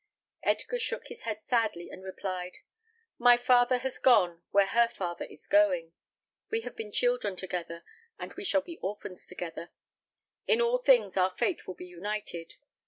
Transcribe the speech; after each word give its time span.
Edgar 0.41 0.79
shook 0.79 1.09
his 1.09 1.21
head 1.25 1.43
sadly, 1.43 1.91
and 1.91 2.03
replied, 2.03 2.57
"My 3.19 3.37
father 3.37 3.77
has 3.77 3.99
gone 3.99 4.41
where 4.49 4.65
her 4.65 4.87
father 4.87 5.25
is 5.25 5.45
going. 5.45 5.93
We 6.49 6.61
have 6.61 6.75
been 6.75 6.91
children 6.91 7.35
together, 7.35 7.83
and 8.17 8.33
we 8.33 8.43
shall 8.43 8.61
be 8.61 8.79
orphans 8.81 9.27
together. 9.27 9.69
In 10.47 10.59
all 10.59 10.79
things 10.79 11.17
our 11.17 11.29
fate 11.37 11.67
will 11.67 11.75
be 11.75 11.85
united. 11.85 12.55